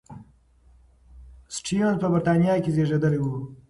سټيونز 1.55 1.95
په 2.01 2.07
بریتانیا 2.13 2.53
کې 2.63 2.71
زېږېدلی 2.75 3.19
و. 3.21 3.25